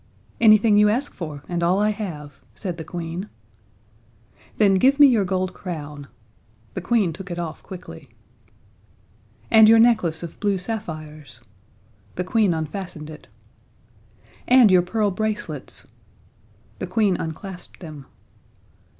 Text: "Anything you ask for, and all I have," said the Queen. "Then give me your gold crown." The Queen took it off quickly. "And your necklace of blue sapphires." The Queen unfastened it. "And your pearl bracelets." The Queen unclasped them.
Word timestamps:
"Anything 0.39 0.79
you 0.79 0.89
ask 0.89 1.13
for, 1.13 1.43
and 1.47 1.61
all 1.61 1.77
I 1.77 1.91
have," 1.91 2.41
said 2.55 2.77
the 2.79 2.83
Queen. 2.83 3.29
"Then 4.57 4.73
give 4.79 4.99
me 4.99 5.05
your 5.05 5.25
gold 5.25 5.53
crown." 5.53 6.07
The 6.73 6.81
Queen 6.81 7.13
took 7.13 7.29
it 7.29 7.37
off 7.37 7.61
quickly. 7.61 8.09
"And 9.51 9.69
your 9.69 9.77
necklace 9.77 10.23
of 10.23 10.39
blue 10.39 10.57
sapphires." 10.57 11.43
The 12.15 12.23
Queen 12.23 12.51
unfastened 12.51 13.11
it. 13.11 13.27
"And 14.47 14.71
your 14.71 14.81
pearl 14.81 15.11
bracelets." 15.11 15.85
The 16.79 16.87
Queen 16.87 17.15
unclasped 17.17 17.79
them. 17.79 18.07